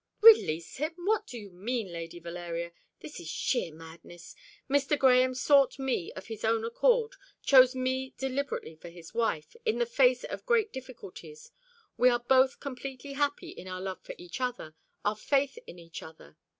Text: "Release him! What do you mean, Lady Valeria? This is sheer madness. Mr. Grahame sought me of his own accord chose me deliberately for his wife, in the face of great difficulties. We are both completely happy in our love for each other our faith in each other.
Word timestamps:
"Release 0.21 0.77
him! 0.77 0.93
What 1.05 1.27
do 1.27 1.37
you 1.37 1.51
mean, 1.51 1.91
Lady 1.93 2.17
Valeria? 2.19 2.71
This 3.01 3.19
is 3.19 3.27
sheer 3.29 3.71
madness. 3.71 4.33
Mr. 4.67 4.97
Grahame 4.97 5.35
sought 5.35 5.77
me 5.77 6.11
of 6.13 6.25
his 6.25 6.43
own 6.43 6.65
accord 6.65 7.13
chose 7.43 7.75
me 7.75 8.15
deliberately 8.17 8.75
for 8.75 8.89
his 8.89 9.13
wife, 9.13 9.55
in 9.63 9.77
the 9.77 9.85
face 9.85 10.23
of 10.23 10.47
great 10.47 10.73
difficulties. 10.73 11.51
We 11.97 12.09
are 12.09 12.17
both 12.17 12.59
completely 12.59 13.13
happy 13.13 13.49
in 13.51 13.67
our 13.67 13.79
love 13.79 14.01
for 14.01 14.15
each 14.17 14.41
other 14.41 14.73
our 15.05 15.15
faith 15.15 15.59
in 15.67 15.77
each 15.77 16.01
other. 16.01 16.35